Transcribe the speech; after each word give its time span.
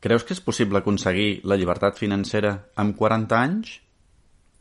Creus 0.00 0.24
que 0.24 0.32
és 0.32 0.40
possible 0.40 0.80
aconseguir 0.80 1.42
la 1.44 1.58
llibertat 1.60 1.98
financera 2.00 2.54
amb 2.80 2.96
40 2.96 3.36
anys? 3.36 3.74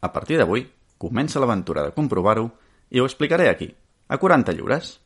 A 0.03 0.11
partir 0.11 0.35
d'avui, 0.35 0.65
comença 0.99 1.39
l'aventura 1.39 1.85
de 1.85 1.93
comprovar-ho 1.95 2.49
i 2.91 2.99
ho 2.99 3.07
explicaré 3.07 3.47
aquí, 3.47 3.69
a 4.09 4.19
40 4.19 4.51
lliures. 4.57 4.97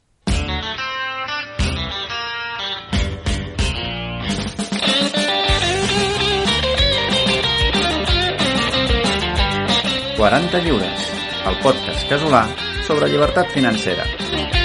«40 10.18 10.66
lliures», 10.66 11.08
el 11.46 11.62
podcast 11.62 12.10
casolà 12.10 12.46
sobre 12.88 13.12
llibertat 13.12 13.54
financera. 13.54 14.63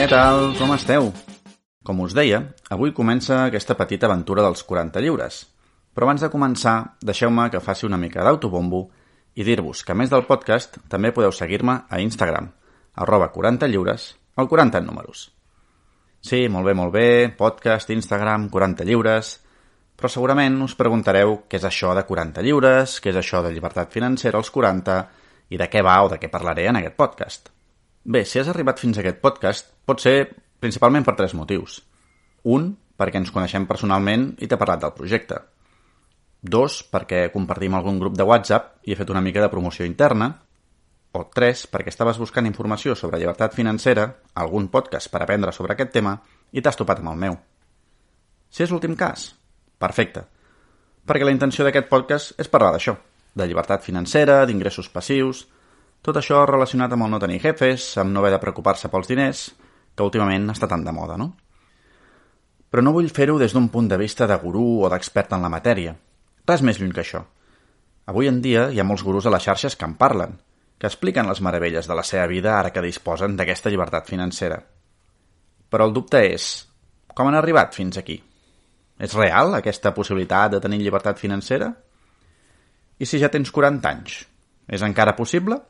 Què 0.00 0.06
tal? 0.08 0.54
Com 0.56 0.70
esteu? 0.72 1.10
Com 1.84 1.98
us 2.00 2.14
deia, 2.16 2.38
avui 2.72 2.94
comença 2.96 3.42
aquesta 3.42 3.74
petita 3.76 4.06
aventura 4.08 4.40
dels 4.40 4.62
40 4.64 5.02
lliures. 5.04 5.42
Però 5.92 6.06
abans 6.06 6.24
de 6.24 6.30
començar, 6.32 6.94
deixeu-me 7.04 7.44
que 7.52 7.60
faci 7.60 7.84
una 7.84 7.98
mica 8.00 8.24
d'autobombo 8.24 8.80
i 9.36 9.44
dir-vos 9.44 9.84
que, 9.84 9.92
a 9.92 9.98
més 10.00 10.08
del 10.08 10.24
podcast, 10.24 10.80
també 10.88 11.12
podeu 11.12 11.36
seguir-me 11.36 11.74
a 11.84 12.00
Instagram, 12.00 12.48
arroba 13.04 13.28
40 13.36 13.68
lliures, 13.68 14.08
el 14.40 14.48
40 14.48 14.80
en 14.80 14.88
números. 14.88 15.26
Sí, 16.24 16.46
molt 16.48 16.72
bé, 16.72 16.76
molt 16.80 16.96
bé, 16.96 17.06
podcast, 17.44 17.92
Instagram, 17.92 18.48
40 18.48 18.88
lliures... 18.88 19.36
Però 20.00 20.08
segurament 20.08 20.62
us 20.64 20.78
preguntareu 20.80 21.42
què 21.44 21.60
és 21.60 21.68
això 21.68 21.92
de 21.92 22.08
40 22.08 22.40
lliures, 22.48 22.96
què 23.04 23.12
és 23.12 23.20
això 23.20 23.44
de 23.44 23.52
llibertat 23.52 23.92
financera 23.92 24.40
als 24.40 24.48
40 24.48 25.00
i 25.52 25.60
de 25.60 25.68
què 25.68 25.84
va 25.84 26.00
o 26.06 26.08
de 26.08 26.16
què 26.16 26.32
parlaré 26.32 26.70
en 26.72 26.80
aquest 26.80 26.96
podcast. 26.96 27.52
Bé, 28.04 28.24
si 28.24 28.40
has 28.40 28.48
arribat 28.48 28.80
fins 28.80 28.98
a 28.98 29.02
aquest 29.04 29.20
podcast, 29.20 29.72
pot 29.84 30.00
ser 30.00 30.30
principalment 30.60 31.04
per 31.04 31.16
tres 31.18 31.34
motius. 31.36 31.80
Un, 32.48 32.70
perquè 32.96 33.20
ens 33.20 33.32
coneixem 33.32 33.66
personalment 33.68 34.30
i 34.40 34.48
t'he 34.48 34.58
parlat 34.60 34.84
del 34.84 34.94
projecte. 34.96 35.40
Dos, 36.40 36.80
perquè 36.88 37.26
compartim 37.32 37.76
algun 37.76 37.98
grup 38.00 38.16
de 38.16 38.24
WhatsApp 38.24 38.86
i 38.88 38.94
he 38.94 38.96
fet 38.96 39.10
una 39.12 39.20
mica 39.20 39.42
de 39.44 39.50
promoció 39.52 39.84
interna. 39.84 40.30
O 41.12 41.26
tres, 41.34 41.66
perquè 41.68 41.92
estaves 41.92 42.20
buscant 42.22 42.46
informació 42.48 42.94
sobre 42.96 43.18
llibertat 43.18 43.56
financera, 43.56 44.06
algun 44.34 44.70
podcast 44.72 45.10
per 45.10 45.24
aprendre 45.24 45.52
sobre 45.52 45.74
aquest 45.74 45.92
tema 45.92 46.16
i 46.52 46.62
t'has 46.62 46.78
topat 46.78 47.02
amb 47.02 47.12
el 47.12 47.20
meu. 47.26 47.36
Si 48.50 48.64
és 48.64 48.72
l'últim 48.72 48.96
cas, 48.98 49.28
Perfecte. 49.80 50.26
Perquè 51.08 51.24
la 51.24 51.32
intenció 51.32 51.64
d'aquest 51.64 51.88
podcast 51.88 52.34
és 52.42 52.50
parlar 52.52 52.74
d'això, 52.74 52.92
de 53.32 53.46
llibertat 53.48 53.82
financera, 53.86 54.42
d'ingressos 54.46 54.90
passius, 54.92 55.46
tot 56.00 56.16
això 56.16 56.44
relacionat 56.48 56.92
amb 56.94 57.04
el 57.06 57.10
no 57.12 57.20
tenir 57.20 57.40
jefes, 57.42 57.92
amb 58.00 58.14
no 58.14 58.22
haver 58.22 58.32
de 58.36 58.42
preocupar-se 58.42 58.88
pels 58.88 59.10
diners, 59.10 59.42
que 59.94 60.06
últimament 60.06 60.48
està 60.52 60.68
tan 60.70 60.84
de 60.84 60.94
moda, 60.96 61.18
no? 61.20 61.34
Però 62.70 62.84
no 62.84 62.94
vull 62.94 63.10
fer-ho 63.10 63.36
des 63.38 63.52
d'un 63.52 63.68
punt 63.68 63.88
de 63.90 63.98
vista 64.00 64.28
de 64.30 64.38
gurú 64.40 64.84
o 64.84 64.88
d'expert 64.88 65.34
en 65.36 65.44
la 65.44 65.50
matèria. 65.52 65.96
Res 66.46 66.62
més 66.62 66.78
lluny 66.80 66.94
que 66.94 67.02
això. 67.02 67.24
Avui 68.10 68.30
en 68.30 68.40
dia 68.40 68.68
hi 68.70 68.80
ha 68.80 68.86
molts 68.86 69.04
gurus 69.04 69.26
a 69.26 69.34
les 69.34 69.44
xarxes 69.44 69.76
que 69.76 69.84
en 69.84 69.96
parlen, 69.98 70.38
que 70.80 70.88
expliquen 70.88 71.28
les 71.28 71.42
meravelles 71.44 71.86
de 71.86 71.94
la 71.98 72.04
seva 72.06 72.26
vida 72.30 72.54
ara 72.58 72.70
que 72.72 72.82
disposen 72.82 73.36
d'aquesta 73.36 73.68
llibertat 73.68 74.08
financera. 74.08 74.62
Però 75.70 75.86
el 75.86 75.92
dubte 75.92 76.22
és, 76.30 76.46
com 77.14 77.28
han 77.28 77.36
arribat 77.36 77.76
fins 77.76 77.98
aquí? 78.00 78.16
És 79.00 79.12
real 79.16 79.54
aquesta 79.58 79.92
possibilitat 79.96 80.54
de 80.54 80.60
tenir 80.64 80.80
llibertat 80.80 81.20
financera? 81.20 81.68
I 83.00 83.06
si 83.08 83.20
ja 83.20 83.28
tens 83.32 83.52
40 83.52 83.92
anys? 83.92 84.16
És 84.68 84.82
encara 84.86 85.16
possible? 85.18 85.60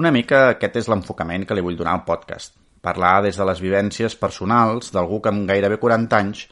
Una 0.00 0.10
mica 0.10 0.38
aquest 0.54 0.78
és 0.80 0.86
l'enfocament 0.88 1.42
que 1.44 1.54
li 1.56 1.62
vull 1.64 1.76
donar 1.76 1.98
al 1.98 2.04
podcast. 2.06 2.54
Parlar 2.80 3.20
des 3.26 3.36
de 3.36 3.44
les 3.44 3.60
vivències 3.60 4.14
personals 4.16 4.88
d'algú 4.94 5.18
que 5.20 5.28
amb 5.28 5.44
gairebé 5.50 5.76
40 5.82 6.16
anys 6.16 6.46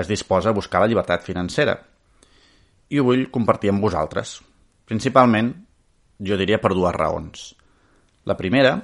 es 0.00 0.08
disposa 0.10 0.50
a 0.50 0.56
buscar 0.56 0.80
la 0.82 0.88
llibertat 0.90 1.22
financera. 1.22 1.76
I 2.90 2.98
ho 2.98 3.04
vull 3.06 3.28
compartir 3.30 3.70
amb 3.70 3.86
vosaltres. 3.86 4.40
Principalment, 4.90 5.52
jo 6.18 6.38
diria 6.40 6.58
per 6.58 6.72
dues 6.74 6.96
raons. 6.96 7.44
La 8.26 8.36
primera 8.36 8.74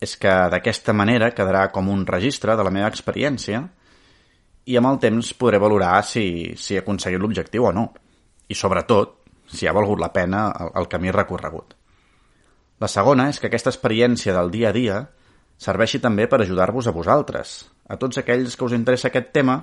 és 0.00 0.14
que 0.22 0.34
d'aquesta 0.54 0.94
manera 0.94 1.32
quedarà 1.34 1.66
com 1.74 1.90
un 1.90 2.06
registre 2.06 2.54
de 2.54 2.62
la 2.62 2.70
meva 2.70 2.92
experiència 2.92 3.64
i 4.70 4.78
amb 4.78 4.92
el 4.92 5.00
temps 5.02 5.32
podré 5.34 5.58
valorar 5.58 5.96
si, 6.06 6.54
si 6.54 6.76
he 6.76 6.84
aconseguit 6.84 7.18
l'objectiu 7.18 7.66
o 7.66 7.74
no. 7.74 7.88
I 8.46 8.54
sobretot, 8.54 9.18
si 9.50 9.66
ha 9.66 9.74
valgut 9.74 9.98
la 9.98 10.12
pena 10.14 10.46
el, 10.52 10.72
el 10.78 10.88
camí 10.92 11.10
recorregut. 11.10 11.77
La 12.78 12.88
segona 12.88 13.28
és 13.32 13.40
que 13.40 13.48
aquesta 13.48 13.72
experiència 13.72 14.34
del 14.36 14.52
dia 14.54 14.70
a 14.70 14.76
dia 14.76 14.98
serveixi 15.58 15.98
també 15.98 16.28
per 16.30 16.42
ajudar-vos 16.42 16.86
a 16.86 16.94
vosaltres, 16.94 17.64
a 17.88 17.98
tots 17.98 18.20
aquells 18.20 18.54
que 18.54 18.64
us 18.64 18.76
interessa 18.76 19.10
aquest 19.10 19.32
tema 19.34 19.58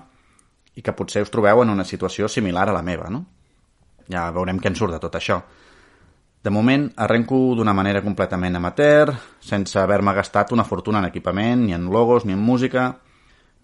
i 0.75 0.83
que 0.83 0.95
potser 0.95 1.23
us 1.23 1.31
trobeu 1.31 1.63
en 1.63 1.71
una 1.71 1.87
situació 1.87 2.27
similar 2.27 2.67
a 2.69 2.75
la 2.75 2.83
meva, 2.83 3.07
no? 3.09 3.23
Ja 4.11 4.27
veurem 4.35 4.59
què 4.59 4.69
en 4.69 4.75
surt 4.75 4.97
de 4.97 4.99
tot 4.99 5.15
això. 5.15 5.39
De 6.43 6.51
moment, 6.53 6.89
arrenco 7.01 7.39
d'una 7.57 7.73
manera 7.73 8.03
completament 8.05 8.59
amateur, 8.59 9.15
sense 9.41 9.79
haver-me 9.79 10.13
gastat 10.13 10.51
una 10.53 10.67
fortuna 10.67 10.99
en 10.99 11.07
equipament, 11.07 11.63
ni 11.65 11.73
en 11.73 11.87
logos, 11.89 12.25
ni 12.25 12.35
en 12.35 12.43
música, 12.43 12.89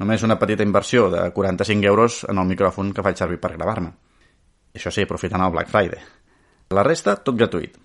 Només 0.02 0.24
una 0.26 0.40
petita 0.42 0.66
inversió 0.66 1.12
de 1.14 1.28
45 1.32 1.86
euros 1.86 2.24
en 2.30 2.40
el 2.42 2.48
micròfon 2.50 2.90
que 2.90 3.04
faig 3.06 3.20
servir 3.20 3.38
per 3.42 3.52
gravar-me. 3.54 3.92
Això 4.74 4.90
sí, 4.90 5.06
aprofitant 5.06 5.44
el 5.46 5.52
Black 5.54 5.70
Friday. 5.70 6.02
La 6.74 6.82
resta, 6.88 7.14
tot 7.22 7.38
gratuït. 7.38 7.76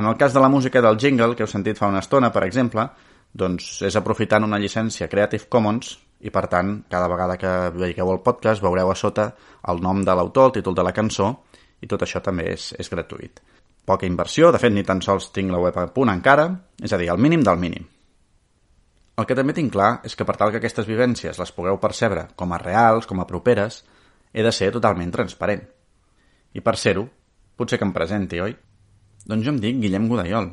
En 0.00 0.06
el 0.06 0.16
cas 0.16 0.32
de 0.32 0.40
la 0.40 0.48
música 0.48 0.80
del 0.80 0.96
jingle 0.96 1.34
que 1.36 1.44
heu 1.44 1.48
sentit 1.50 1.76
fa 1.76 1.88
una 1.90 2.00
estona, 2.00 2.30
per 2.32 2.40
exemple, 2.46 2.86
doncs 3.36 3.82
és 3.84 3.96
aprofitant 3.98 4.46
una 4.46 4.56
llicència 4.62 5.10
Creative 5.12 5.44
Commons 5.52 5.90
i, 6.24 6.30
per 6.32 6.46
tant, 6.48 6.70
cada 6.88 7.10
vegada 7.12 7.36
que 7.36 7.50
veieu 7.74 8.08
el 8.08 8.22
podcast 8.24 8.64
veureu 8.64 8.88
a 8.88 8.94
sota 8.96 9.26
el 9.68 9.82
nom 9.84 10.00
de 10.00 10.14
l'autor, 10.16 10.48
el 10.48 10.54
títol 10.54 10.78
de 10.78 10.86
la 10.86 10.94
cançó, 10.96 11.26
i 11.84 11.90
tot 11.90 12.06
això 12.06 12.22
també 12.24 12.46
és, 12.54 12.70
és 12.80 12.88
gratuït. 12.88 13.42
Poca 13.84 14.08
inversió, 14.08 14.48
de 14.48 14.62
fet 14.62 14.72
ni 14.72 14.86
tan 14.88 15.04
sols 15.04 15.28
tinc 15.36 15.52
la 15.52 15.60
web 15.60 15.76
a 15.76 15.84
punt 15.92 16.14
encara, 16.14 16.48
és 16.80 16.96
a 16.96 17.02
dir, 17.02 17.10
el 17.12 17.20
mínim 17.20 17.44
del 17.44 17.60
mínim. 17.60 17.84
El 19.20 19.28
que 19.28 19.36
també 19.36 19.52
tinc 19.52 19.68
clar 19.76 19.90
és 20.08 20.16
que 20.16 20.24
per 20.24 20.38
tal 20.40 20.48
que 20.48 20.62
aquestes 20.64 20.88
vivències 20.88 21.42
les 21.44 21.52
pugueu 21.52 21.76
percebre 21.76 22.24
com 22.40 22.56
a 22.56 22.62
reals, 22.64 23.04
com 23.04 23.20
a 23.20 23.28
properes, 23.28 23.82
he 24.32 24.48
de 24.48 24.56
ser 24.62 24.72
totalment 24.72 25.12
transparent. 25.12 25.68
I 26.56 26.64
per 26.64 26.78
ser-ho, 26.80 27.04
potser 27.60 27.76
que 27.76 27.84
em 27.84 27.92
presenti, 27.92 28.40
oi? 28.40 28.56
Doncs 29.30 29.46
jo 29.46 29.52
em 29.54 29.58
dic 29.62 29.76
Guillem 29.78 30.08
Godaiol. 30.10 30.48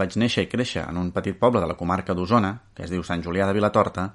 Vaig 0.00 0.16
néixer 0.20 0.42
i 0.44 0.48
créixer 0.52 0.82
en 0.84 0.98
un 1.00 1.06
petit 1.14 1.38
poble 1.40 1.60
de 1.62 1.68
la 1.70 1.76
comarca 1.78 2.12
d'Osona, 2.14 2.50
que 2.76 2.84
es 2.84 2.90
diu 2.92 3.04
Sant 3.06 3.22
Julià 3.24 3.46
de 3.48 3.54
Vilatorta, 3.56 4.10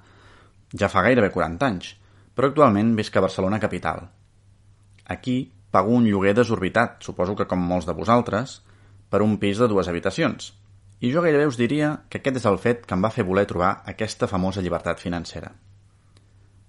ja 0.78 0.90
fa 0.92 1.02
gairebé 1.02 1.32
40 1.34 1.66
anys, 1.66 1.88
però 2.36 2.52
actualment 2.52 2.92
visc 3.00 3.16
a 3.16 3.22
Barcelona 3.24 3.58
capital. 3.58 4.04
Aquí 5.14 5.34
pago 5.74 5.90
un 5.96 6.06
lloguer 6.06 6.36
desorbitat, 6.38 7.00
suposo 7.02 7.34
que 7.34 7.48
com 7.50 7.66
molts 7.72 7.88
de 7.88 7.96
vosaltres, 7.98 8.60
per 9.10 9.24
un 9.24 9.34
pis 9.42 9.58
de 9.58 9.66
dues 9.72 9.90
habitacions, 9.90 10.52
i 11.02 11.10
jo 11.10 11.24
gairebé 11.24 11.48
us 11.50 11.58
diria 11.58 11.90
que 12.08 12.20
aquest 12.20 12.38
és 12.40 12.46
el 12.46 12.60
fet 12.62 12.86
que 12.86 12.94
em 12.94 13.02
va 13.02 13.10
fer 13.16 13.26
voler 13.26 13.44
trobar 13.50 13.72
aquesta 13.90 14.28
famosa 14.30 14.62
llibertat 14.62 15.02
financera. 15.02 15.50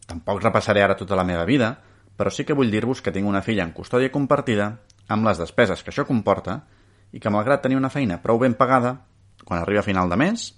Tampoc 0.10 0.42
repassaré 0.42 0.82
ara 0.82 0.98
tota 0.98 1.16
la 1.20 1.28
meva 1.28 1.46
vida, 1.46 1.76
però 2.18 2.34
sí 2.34 2.48
que 2.50 2.58
vull 2.58 2.74
dir-vos 2.74 3.04
que 3.06 3.14
tinc 3.14 3.30
una 3.30 3.44
filla 3.46 3.68
en 3.68 3.76
custòdia 3.78 4.12
compartida, 4.12 4.72
amb 5.08 5.30
les 5.30 5.38
despeses 5.38 5.84
que 5.84 5.94
això 5.94 6.08
comporta, 6.10 6.64
i 7.12 7.20
que 7.20 7.32
malgrat 7.32 7.64
tenir 7.64 7.78
una 7.80 7.92
feina 7.94 8.20
prou 8.24 8.40
ben 8.40 8.56
pagada, 8.60 8.96
quan 9.44 9.62
arriba 9.62 9.82
a 9.82 9.88
final 9.88 10.10
de 10.10 10.18
mes, 10.20 10.50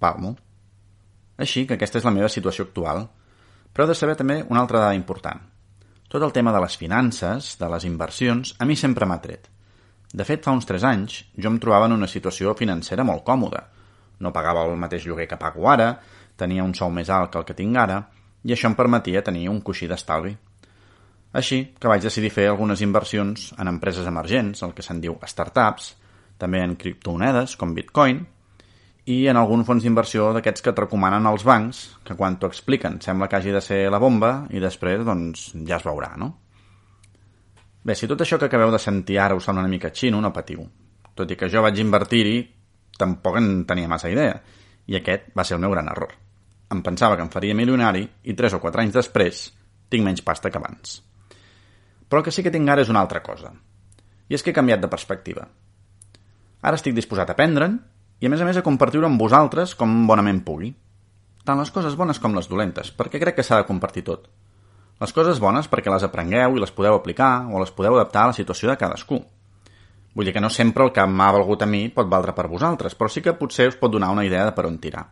palmo. 0.00 0.36
Així 1.38 1.66
que 1.66 1.76
aquesta 1.76 2.00
és 2.00 2.06
la 2.06 2.14
meva 2.14 2.30
situació 2.32 2.66
actual. 2.68 3.06
Però 3.72 3.86
de 3.88 3.96
saber 3.96 4.16
també 4.18 4.42
una 4.48 4.60
altra 4.60 4.82
dada 4.82 4.96
important. 4.98 5.40
Tot 6.12 6.22
el 6.22 6.32
tema 6.32 6.52
de 6.52 6.60
les 6.60 6.76
finances, 6.76 7.54
de 7.58 7.68
les 7.72 7.86
inversions, 7.88 8.54
a 8.60 8.68
mi 8.68 8.76
sempre 8.76 9.08
m'ha 9.08 9.20
tret. 9.24 9.48
De 10.12 10.26
fet, 10.28 10.42
fa 10.44 10.52
uns 10.52 10.68
3 10.68 10.84
anys, 10.84 11.22
jo 11.40 11.48
em 11.48 11.56
trobava 11.58 11.86
en 11.88 11.96
una 11.96 12.08
situació 12.10 12.52
financera 12.54 13.04
molt 13.08 13.24
còmoda. 13.24 13.62
No 14.20 14.32
pagava 14.32 14.66
el 14.68 14.76
mateix 14.76 15.06
lloguer 15.08 15.24
que 15.30 15.40
pago 15.40 15.70
ara, 15.72 15.94
tenia 16.36 16.66
un 16.66 16.74
sou 16.76 16.92
més 16.92 17.08
alt 17.08 17.32
que 17.32 17.40
el 17.40 17.46
que 17.48 17.56
tinc 17.56 17.78
ara, 17.80 18.02
i 18.44 18.52
això 18.52 18.68
em 18.68 18.76
permetia 18.76 19.24
tenir 19.24 19.48
un 19.48 19.62
coixí 19.64 19.88
d'estalvi. 19.88 20.34
Així 21.32 21.62
que 21.80 21.88
vaig 21.88 22.04
decidir 22.04 22.30
fer 22.32 22.46
algunes 22.50 22.82
inversions 22.84 23.50
en 23.58 23.70
empreses 23.70 24.06
emergents, 24.08 24.62
el 24.66 24.74
que 24.76 24.84
se'n 24.84 25.00
diu 25.00 25.16
startups, 25.26 25.94
també 26.38 26.60
en 26.60 26.76
criptomonedes, 26.76 27.56
com 27.56 27.72
Bitcoin, 27.74 28.20
i 29.12 29.16
en 29.26 29.38
algun 29.38 29.64
fons 29.66 29.82
d'inversió 29.82 30.28
d'aquests 30.34 30.62
que 30.62 30.70
et 30.70 30.80
recomanen 30.84 31.26
els 31.26 31.42
bancs, 31.46 31.82
que 32.06 32.14
quan 32.18 32.36
t'ho 32.38 32.50
expliquen 32.52 33.00
sembla 33.02 33.26
que 33.28 33.38
hagi 33.38 33.54
de 33.54 33.62
ser 33.64 33.80
la 33.90 33.98
bomba 34.02 34.46
i 34.54 34.62
després 34.62 35.02
doncs, 35.06 35.50
ja 35.66 35.80
es 35.80 35.86
veurà, 35.86 36.12
no? 36.20 36.30
Bé, 37.82 37.96
si 37.98 38.06
tot 38.06 38.20
això 38.22 38.38
que 38.38 38.46
acabeu 38.46 38.70
de 38.70 38.78
sentir 38.78 39.18
ara 39.18 39.34
us 39.34 39.48
sona 39.48 39.64
una 39.64 39.70
mica 39.72 39.90
xino, 39.90 40.20
no 40.22 40.30
patiu. 40.32 40.62
Tot 41.18 41.30
i 41.32 41.36
que 41.36 41.48
jo 41.50 41.64
vaig 41.64 41.80
invertir-hi, 41.82 42.36
tampoc 42.98 43.40
en 43.40 43.64
tenia 43.66 43.90
massa 43.90 44.10
idea. 44.12 44.36
I 44.86 45.00
aquest 45.00 45.32
va 45.34 45.42
ser 45.44 45.56
el 45.58 45.64
meu 45.64 45.74
gran 45.74 45.90
error. 45.90 46.12
Em 46.70 46.82
pensava 46.82 47.16
que 47.16 47.26
em 47.26 47.32
faria 47.32 47.58
milionari 47.58 48.06
i 48.22 48.36
3 48.38 48.54
o 48.54 48.62
4 48.62 48.84
anys 48.84 49.00
després 49.00 49.48
tinc 49.90 50.06
menys 50.06 50.22
pasta 50.22 50.50
que 50.50 50.62
abans. 50.62 51.00
Però 52.12 52.20
el 52.20 52.26
que 52.26 52.32
sí 52.36 52.42
que 52.44 52.50
tinc 52.52 52.68
ara 52.68 52.82
és 52.84 52.90
una 52.92 53.00
altra 53.00 53.22
cosa. 53.24 53.54
I 54.28 54.36
és 54.36 54.42
que 54.44 54.50
he 54.52 54.56
canviat 54.56 54.82
de 54.82 54.88
perspectiva. 54.92 55.46
Ara 56.60 56.76
estic 56.76 56.92
disposat 56.92 57.30
a 57.30 57.32
aprendre'n 57.32 57.78
i 58.20 58.28
a 58.28 58.30
més 58.30 58.42
a 58.44 58.44
més 58.44 58.58
a 58.60 58.62
compartir-ho 58.66 59.06
amb 59.08 59.22
vosaltres 59.22 59.72
com 59.74 59.94
bonament 60.10 60.42
pugui. 60.44 60.74
tant 61.48 61.56
les 61.58 61.72
coses 61.72 61.96
bones 61.96 62.20
com 62.20 62.36
les 62.36 62.50
dolentes, 62.50 62.92
perquè 62.94 63.18
crec 63.18 63.34
que 63.36 63.42
s'ha 63.42 63.56
de 63.56 63.66
compartir 63.66 64.04
tot. 64.04 64.28
Les 65.00 65.12
coses 65.12 65.40
bones 65.40 65.70
perquè 65.72 65.90
les 65.90 66.04
aprengueu 66.04 66.58
i 66.58 66.60
les 66.60 66.70
podeu 66.70 66.94
aplicar 66.94 67.48
o 67.48 67.58
les 67.58 67.72
podeu 67.72 67.96
adaptar 67.96 68.24
a 68.24 68.26
la 68.26 68.36
situació 68.36 68.68
de 68.68 68.76
cadascú. 68.76 69.22
Vull 70.14 70.28
dir 70.28 70.34
que 70.36 70.44
no 70.44 70.50
sempre 70.50 70.84
el 70.84 70.92
que 70.92 71.06
m'ha 71.06 71.32
valgut 71.32 71.62
a 71.62 71.66
mi 71.66 71.88
pot 71.88 72.12
valdre 72.12 72.36
per 72.36 72.46
vosaltres, 72.46 72.94
però 72.94 73.08
sí 73.08 73.24
que 73.24 73.32
potser 73.40 73.70
us 73.72 73.80
pot 73.80 73.90
donar 73.90 74.12
una 74.12 74.26
idea 74.28 74.44
de 74.44 74.52
per 74.52 74.66
on 74.68 74.78
tirar. 74.78 75.08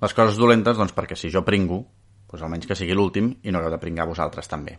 Les 0.00 0.14
coses 0.14 0.38
dolentes, 0.38 0.78
doncs 0.78 0.94
perquè 0.94 1.18
si 1.18 1.34
jo 1.34 1.42
pringo, 1.42 1.82
doncs 2.30 2.46
almenys 2.46 2.70
que 2.70 2.78
sigui 2.78 2.94
l'últim 2.94 3.34
i 3.42 3.50
no 3.50 3.58
hagueu 3.58 3.74
de 3.74 3.82
pringar 3.82 4.06
vosaltres 4.06 4.46
també. 4.48 4.78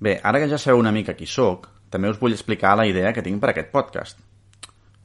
Bé, 0.00 0.20
ara 0.22 0.38
que 0.38 0.48
ja 0.50 0.58
sabeu 0.58 0.78
una 0.78 0.94
mica 0.94 1.16
qui 1.18 1.26
sóc, 1.26 1.68
també 1.90 2.10
us 2.10 2.20
vull 2.20 2.36
explicar 2.36 2.76
la 2.78 2.86
idea 2.86 3.12
que 3.12 3.24
tinc 3.24 3.40
per 3.42 3.50
aquest 3.50 3.72
podcast 3.74 4.20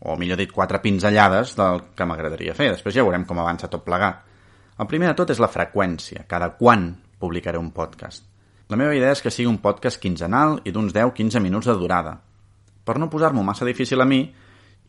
o 0.06 0.18
millor 0.18 0.38
dit, 0.38 0.52
quatre 0.52 0.82
pinzellades 0.84 1.56
del 1.56 1.80
que 1.96 2.06
m'agradaria 2.06 2.56
fer. 2.58 2.74
Després 2.74 2.96
ja 2.98 3.06
veurem 3.06 3.24
com 3.26 3.40
avança 3.40 3.70
tot 3.72 3.86
plegat. 3.86 4.20
El 4.80 4.90
primer 4.90 5.10
de 5.10 5.16
tot 5.16 5.32
és 5.32 5.40
la 5.40 5.52
freqüència, 5.52 6.26
cada 6.28 6.50
quan 6.60 6.90
publicaré 7.20 7.60
un 7.60 7.72
podcast. 7.72 8.26
La 8.68 8.80
meva 8.80 8.96
idea 8.96 9.14
és 9.16 9.22
que 9.24 9.32
sigui 9.32 9.48
un 9.48 9.62
podcast 9.64 10.02
quinzenal 10.04 10.58
i 10.68 10.74
d'uns 10.76 10.92
10-15 10.96 11.40
minuts 11.44 11.70
de 11.72 11.78
durada, 11.80 12.18
per 12.84 12.98
no 13.00 13.08
posar-m'ho 13.10 13.46
massa 13.48 13.68
difícil 13.68 14.02
a 14.02 14.08
mi 14.10 14.26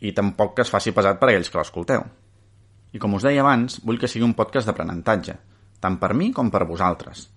i 0.01 0.13
tampoc 0.13 0.57
que 0.57 0.65
es 0.67 0.73
faci 0.73 0.91
pesat 0.91 1.21
per 1.21 1.29
a 1.29 1.35
aquells 1.35 1.51
que 1.53 1.61
l'escolteu. 1.61 2.03
I 2.95 2.99
com 2.99 3.15
us 3.15 3.27
deia 3.27 3.45
abans, 3.45 3.79
vull 3.87 4.01
que 4.01 4.11
sigui 4.11 4.27
un 4.27 4.35
podcast 4.35 4.67
d'aprenentatge, 4.67 5.37
tant 5.79 6.01
per 6.03 6.11
mi 6.15 6.33
com 6.35 6.51
per 6.51 6.67
vosaltres. 6.67 7.29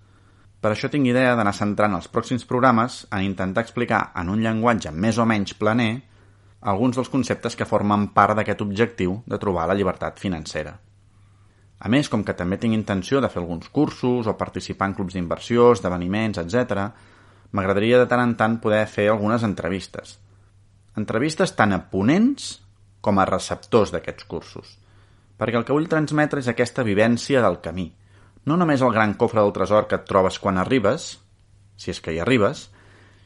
Per 0.58 0.72
això 0.72 0.90
tinc 0.90 1.06
idea 1.06 1.36
d'anar 1.38 1.54
centrant 1.54 1.94
els 1.94 2.08
pròxims 2.10 2.44
programes 2.48 3.04
en 3.14 3.22
intentar 3.22 3.62
explicar 3.62 4.08
en 4.18 4.32
un 4.32 4.42
llenguatge 4.42 4.90
més 4.90 5.18
o 5.18 5.26
menys 5.28 5.54
planer 5.54 5.92
alguns 6.60 6.98
dels 6.98 7.10
conceptes 7.12 7.54
que 7.54 7.68
formen 7.68 8.08
part 8.14 8.34
d'aquest 8.34 8.64
objectiu 8.64 9.20
de 9.26 9.38
trobar 9.38 9.68
la 9.70 9.76
llibertat 9.78 10.18
financera. 10.18 10.74
A 11.78 11.88
més, 11.88 12.08
com 12.10 12.24
que 12.26 12.34
també 12.34 12.58
tinc 12.58 12.74
intenció 12.74 13.20
de 13.22 13.30
fer 13.30 13.38
alguns 13.38 13.68
cursos 13.70 14.26
o 14.26 14.34
participar 14.38 14.88
en 14.88 14.96
clubs 14.98 15.14
d'inversió, 15.14 15.70
esdeveniments, 15.76 16.40
etc., 16.42 16.88
m'agradaria 17.54 18.00
de 18.02 18.08
tant 18.10 18.24
en 18.24 18.34
tant 18.40 18.58
poder 18.58 18.82
fer 18.90 19.06
algunes 19.12 19.44
entrevistes. 19.46 20.18
Entrevistes 20.98 21.54
tant 21.54 21.72
a 21.72 21.78
ponents 21.92 22.56
com 23.00 23.20
a 23.22 23.28
receptors 23.30 23.94
d'aquests 23.94 24.26
cursos, 24.26 24.74
perquè 25.38 25.60
el 25.60 25.64
que 25.64 25.76
vull 25.76 25.86
transmetre 25.88 26.42
és 26.42 26.50
aquesta 26.50 26.82
vivència 26.82 27.44
del 27.44 27.60
camí. 27.62 27.92
No 28.48 28.56
només 28.56 28.80
el 28.80 28.94
gran 28.94 29.12
cofre 29.20 29.42
del 29.42 29.52
tresor 29.52 29.88
que 29.88 29.98
et 29.98 30.06
trobes 30.08 30.38
quan 30.40 30.56
arribes, 30.56 31.08
si 31.76 31.92
és 31.92 32.00
que 32.00 32.14
hi 32.14 32.20
arribes, 32.22 32.68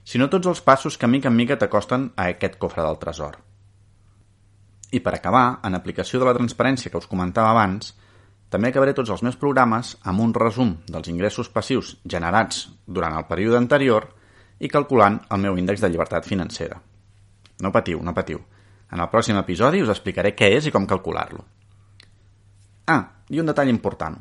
sinó 0.03 0.27
tots 0.33 0.49
els 0.51 0.63
passos 0.67 0.97
que 0.99 1.11
mica 1.11 1.31
en 1.31 1.37
mica 1.39 1.59
t'acosten 1.61 2.09
a 2.17 2.27
aquest 2.33 2.57
cofre 2.63 2.83
del 2.83 2.99
tresor. 2.99 3.37
I 4.93 5.01
per 5.01 5.13
acabar, 5.17 5.61
en 5.65 5.79
aplicació 5.79 6.19
de 6.21 6.27
la 6.27 6.35
transparència 6.35 6.91
que 6.91 6.99
us 6.99 7.07
comentava 7.11 7.53
abans, 7.53 7.93
també 8.53 8.73
acabaré 8.73 8.97
tots 8.99 9.13
els 9.15 9.23
meus 9.25 9.39
programes 9.41 9.95
amb 10.03 10.25
un 10.27 10.35
resum 10.37 10.75
dels 10.89 11.13
ingressos 11.13 11.49
passius 11.55 11.95
generats 12.17 12.67
durant 12.87 13.15
el 13.17 13.29
període 13.31 13.61
anterior 13.63 14.11
i 14.59 14.69
calculant 14.69 15.21
el 15.31 15.41
meu 15.47 15.57
índex 15.57 15.81
de 15.81 15.93
llibertat 15.93 16.27
financera. 16.29 16.83
No 17.63 17.73
patiu, 17.73 18.03
no 18.03 18.13
patiu. 18.13 18.43
En 18.93 19.01
el 19.01 19.09
pròxim 19.15 19.39
episodi 19.39 19.81
us 19.87 19.95
explicaré 19.95 20.35
què 20.37 20.51
és 20.59 20.67
i 20.69 20.75
com 20.75 20.85
calcular-lo. 20.91 21.47
Ah, 22.91 23.03
i 23.31 23.41
un 23.41 23.49
detall 23.49 23.71
important. 23.71 24.19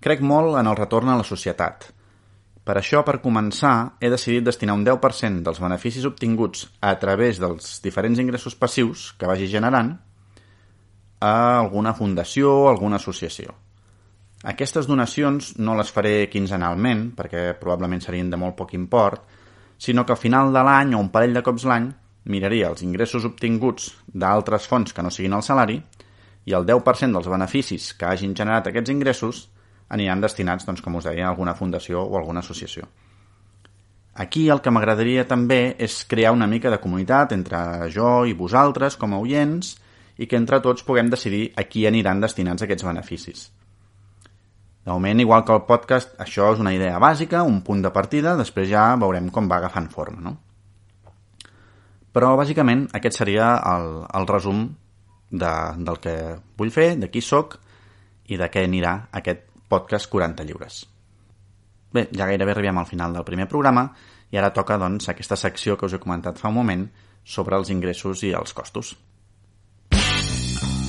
Crec 0.00 0.20
molt 0.24 0.56
en 0.56 0.66
el 0.66 0.78
retorn 0.78 1.12
a 1.12 1.18
la 1.20 1.26
societat– 1.26 1.90
per 2.70 2.76
això, 2.76 3.00
per 3.02 3.16
començar, 3.24 3.96
he 3.98 4.10
decidit 4.12 4.44
destinar 4.44 4.76
un 4.76 4.84
10% 4.86 5.40
dels 5.46 5.60
beneficis 5.62 6.04
obtinguts 6.06 6.66
a 6.84 6.92
través 7.00 7.40
dels 7.42 7.80
diferents 7.82 8.20
ingressos 8.20 8.54
passius 8.54 9.08
que 9.18 9.26
vagi 9.26 9.48
generant 9.50 9.94
a 11.24 11.32
alguna 11.56 11.94
fundació 11.96 12.52
o 12.52 12.68
alguna 12.68 13.00
associació. 13.00 13.56
Aquestes 14.52 14.86
donacions 14.86 15.54
no 15.58 15.74
les 15.76 15.90
faré 15.92 16.28
quinzenalment, 16.32 17.08
perquè 17.16 17.56
probablement 17.60 18.04
serien 18.04 18.30
de 18.30 18.38
molt 18.40 18.56
poc 18.60 18.76
import, 18.76 19.24
sinó 19.76 20.04
que 20.04 20.14
al 20.14 20.20
final 20.20 20.52
de 20.52 20.62
l'any 20.64 20.94
o 20.94 21.00
un 21.00 21.10
parell 21.12 21.34
de 21.36 21.42
cops 21.44 21.64
l'any 21.68 21.90
miraria 22.30 22.68
els 22.68 22.84
ingressos 22.84 23.24
obtinguts 23.24 23.90
d'altres 24.06 24.68
fonts 24.68 24.92
que 24.92 25.02
no 25.02 25.10
siguin 25.10 25.34
el 25.34 25.42
salari 25.42 25.80
i 26.46 26.56
el 26.56 26.68
10% 26.68 27.16
dels 27.16 27.32
beneficis 27.34 27.94
que 27.96 28.08
hagin 28.08 28.36
generat 28.36 28.68
aquests 28.68 28.92
ingressos 28.92 29.48
aniran 29.90 30.22
destinats, 30.22 30.66
doncs, 30.66 30.82
com 30.84 30.96
us 30.98 31.06
deia, 31.08 31.26
a 31.26 31.30
alguna 31.34 31.56
fundació 31.58 32.02
o 32.02 32.18
alguna 32.18 32.44
associació. 32.44 32.88
Aquí 34.20 34.48
el 34.50 34.60
que 34.60 34.72
m'agradaria 34.74 35.26
també 35.28 35.76
és 35.78 36.02
crear 36.08 36.32
una 36.34 36.48
mica 36.50 36.70
de 36.70 36.80
comunitat 36.82 37.32
entre 37.32 37.88
jo 37.94 38.24
i 38.26 38.34
vosaltres 38.36 38.98
com 39.00 39.14
a 39.14 39.20
oients 39.22 39.76
i 40.20 40.26
que 40.28 40.36
entre 40.36 40.60
tots 40.60 40.84
puguem 40.84 41.08
decidir 41.10 41.50
a 41.56 41.64
qui 41.64 41.86
aniran 41.88 42.20
destinats 42.20 42.66
aquests 42.66 42.84
beneficis. 42.84 43.48
De 44.84 44.90
moment, 44.90 45.20
igual 45.20 45.44
que 45.44 45.54
el 45.54 45.64
podcast, 45.68 46.14
això 46.20 46.50
és 46.54 46.60
una 46.60 46.72
idea 46.74 46.98
bàsica, 47.00 47.42
un 47.46 47.60
punt 47.62 47.82
de 47.84 47.92
partida, 47.94 48.36
després 48.36 48.68
ja 48.68 48.84
veurem 49.00 49.28
com 49.30 49.48
va 49.48 49.60
agafant 49.60 49.88
forma, 49.92 50.20
no? 50.24 50.36
Però, 52.10 52.32
bàsicament, 52.36 52.88
aquest 52.96 53.20
seria 53.20 53.52
el, 53.70 53.90
el 54.18 54.26
resum 54.26 54.64
de, 55.30 55.52
del 55.78 56.00
que 56.02 56.14
vull 56.58 56.72
fer, 56.74 56.96
de 56.98 57.10
qui 57.12 57.22
sóc 57.22 57.60
i 58.26 58.38
de 58.40 58.48
què 58.50 58.64
anirà 58.66 58.96
aquest 59.20 59.46
podcast 59.70 60.10
40 60.10 60.46
lliures. 60.48 60.82
Bé, 61.94 62.08
ja 62.14 62.26
gairebé 62.26 62.54
arribem 62.54 62.78
al 62.78 62.88
final 62.90 63.14
del 63.14 63.26
primer 63.26 63.46
programa 63.50 63.88
i 64.30 64.38
ara 64.38 64.52
toca, 64.54 64.78
doncs, 64.78 65.08
aquesta 65.10 65.38
secció 65.38 65.76
que 65.78 65.86
us 65.88 65.94
he 65.94 66.02
comentat 66.02 66.38
fa 66.38 66.50
un 66.50 66.58
moment 66.58 66.84
sobre 67.24 67.58
els 67.58 67.70
ingressos 67.70 68.22
i 68.26 68.34
els 68.34 68.54
costos. 68.54 68.94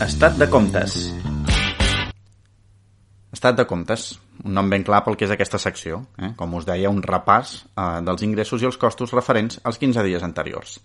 Estat 0.02 0.38
de 0.42 0.48
comptes. 0.50 0.98
Estat 3.32 3.58
de 3.58 3.66
comptes, 3.70 4.08
un 4.44 4.56
nom 4.58 4.70
ben 4.70 4.84
clar 4.84 5.04
pel 5.06 5.16
que 5.18 5.28
és 5.28 5.34
aquesta 5.34 5.60
secció. 5.62 6.02
Eh? 6.18 6.34
Com 6.38 6.58
us 6.58 6.66
deia, 6.68 6.90
un 6.90 7.04
repàs 7.06 7.54
eh, 7.70 8.02
dels 8.06 8.26
ingressos 8.26 8.62
i 8.62 8.70
els 8.70 8.80
costos 8.82 9.14
referents 9.16 9.62
als 9.64 9.80
15 9.82 10.04
dies 10.08 10.26
anteriors. 10.26 10.80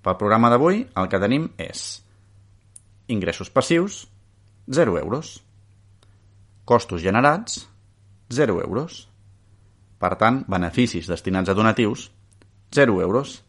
Pel 0.00 0.16
programa 0.16 0.48
d'avui 0.52 0.84
el 0.96 1.10
que 1.12 1.20
tenim 1.20 1.50
és 1.60 2.00
ingressos 3.10 3.50
passius, 3.50 4.04
0 4.70 4.96
euros. 5.02 5.40
Costos 6.64 7.02
generats, 7.02 7.66
0 8.30 8.60
euros. 8.62 9.06
Per 10.00 10.14
tant, 10.16 10.44
beneficis 10.48 11.08
destinats 11.10 11.50
a 11.50 11.54
donatius, 11.54 12.10
0 12.74 13.00
euros. 13.02 13.40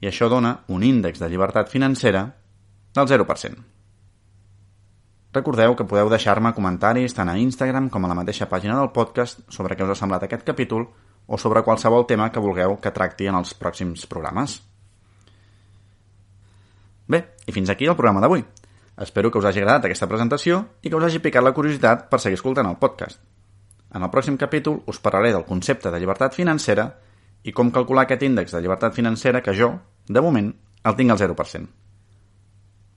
I 0.00 0.08
això 0.10 0.28
dona 0.32 0.60
un 0.68 0.82
índex 0.82 1.20
de 1.20 1.28
llibertat 1.28 1.68
financera 1.68 2.24
del 2.94 3.06
0%. 3.06 3.66
Recordeu 5.32 5.76
que 5.78 5.86
podeu 5.86 6.08
deixar-me 6.10 6.50
comentaris 6.56 7.14
tant 7.14 7.28
a 7.30 7.36
Instagram 7.38 7.86
com 7.88 8.04
a 8.04 8.08
la 8.10 8.16
mateixa 8.18 8.48
pàgina 8.50 8.74
del 8.80 8.90
podcast 8.90 9.44
sobre 9.52 9.76
què 9.78 9.86
us 9.86 9.94
ha 9.94 10.00
semblat 10.00 10.26
aquest 10.26 10.42
capítol 10.48 10.88
o 11.30 11.38
sobre 11.38 11.62
qualsevol 11.62 12.08
tema 12.10 12.32
que 12.34 12.42
vulgueu 12.42 12.80
que 12.82 12.90
tracti 12.90 13.28
en 13.30 13.38
els 13.38 13.54
pròxims 13.54 14.08
programes. 14.10 14.58
Bé, 17.10 17.22
i 17.46 17.54
fins 17.54 17.70
aquí 17.70 17.86
el 17.86 17.94
programa 17.98 18.22
d'avui. 18.24 18.42
Espero 19.00 19.30
que 19.30 19.38
us 19.38 19.46
hagi 19.48 19.62
agradat 19.62 19.86
aquesta 19.88 20.06
presentació 20.06 20.60
i 20.84 20.90
que 20.90 20.98
us 20.98 21.06
hagi 21.06 21.22
picat 21.24 21.40
la 21.40 21.54
curiositat 21.56 22.10
per 22.10 22.20
seguir 22.20 22.36
escoltant 22.36 22.68
el 22.68 22.76
podcast. 22.76 23.16
En 23.96 24.04
el 24.04 24.10
pròxim 24.12 24.36
capítol 24.36 24.82
us 24.92 25.00
parlaré 25.00 25.32
del 25.32 25.46
concepte 25.48 25.90
de 25.90 25.98
llibertat 25.98 26.36
financera 26.36 26.84
i 27.42 27.54
com 27.56 27.72
calcular 27.72 28.04
aquest 28.04 28.26
índex 28.28 28.52
de 28.52 28.60
llibertat 28.60 28.92
financera 28.92 29.40
que 29.40 29.54
jo, 29.56 29.72
de 30.06 30.20
moment, 30.20 30.50
el 30.84 30.96
tinc 30.98 31.14
al 31.14 31.18
0%. 31.18 31.70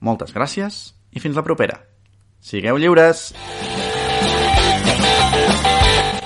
Moltes 0.04 0.34
gràcies 0.36 0.92
i 1.10 1.22
fins 1.24 1.40
la 1.40 1.44
propera. 1.46 1.80
Sigueu 2.44 2.76
lliures! 2.76 3.30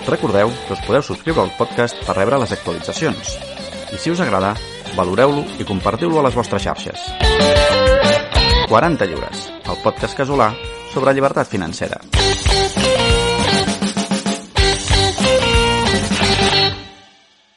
Recordeu 0.08 0.50
que 0.66 0.74
us 0.74 0.82
podeu 0.88 1.04
subscriure 1.06 1.44
al 1.44 1.54
podcast 1.54 2.02
per 2.02 2.16
rebre 2.16 2.40
les 2.42 2.56
actualitzacions. 2.56 3.36
I 3.94 4.00
si 4.02 4.10
us 4.10 4.24
agrada, 4.24 4.56
valoreu-lo 4.96 5.46
i 5.62 5.68
compartiu-lo 5.68 6.18
a 6.18 6.26
les 6.26 6.34
vostres 6.34 6.66
xarxes. 6.66 7.12
40 8.68 9.06
lliures, 9.08 9.46
el 9.68 9.80
podcast 9.84 10.16
casolà 10.16 10.52
sobre 10.92 11.14
llibertat 11.14 11.48
financera. 11.48 12.00